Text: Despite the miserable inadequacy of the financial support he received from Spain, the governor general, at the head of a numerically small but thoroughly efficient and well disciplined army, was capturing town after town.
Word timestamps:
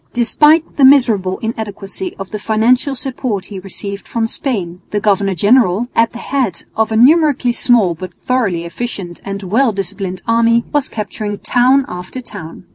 Despite 0.13 0.77
the 0.77 0.83
miserable 0.83 1.37
inadequacy 1.43 2.15
of 2.17 2.31
the 2.31 2.39
financial 2.39 2.95
support 2.95 3.45
he 3.45 3.59
received 3.59 4.07
from 4.07 4.25
Spain, 4.25 4.81
the 4.89 4.99
governor 4.99 5.35
general, 5.35 5.89
at 5.95 6.09
the 6.09 6.17
head 6.17 6.63
of 6.75 6.91
a 6.91 6.95
numerically 6.97 7.51
small 7.51 7.93
but 7.93 8.11
thoroughly 8.11 8.65
efficient 8.65 9.21
and 9.23 9.43
well 9.43 9.71
disciplined 9.71 10.23
army, 10.27 10.63
was 10.73 10.89
capturing 10.89 11.37
town 11.37 11.85
after 11.87 12.19
town. 12.19 12.65